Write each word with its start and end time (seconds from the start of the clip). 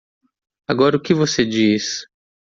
Agora 0.67 0.97
o 0.97 0.99
que 0.99 1.13
você 1.13 1.45
diz? 1.45 2.07